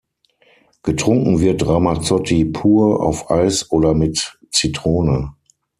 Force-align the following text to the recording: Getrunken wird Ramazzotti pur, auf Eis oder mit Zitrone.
Getrunken 0.81 1.41
wird 1.41 1.63
Ramazzotti 1.67 2.45
pur, 2.45 3.03
auf 3.03 3.29
Eis 3.29 3.69
oder 3.69 3.93
mit 3.93 4.39
Zitrone. 4.49 5.35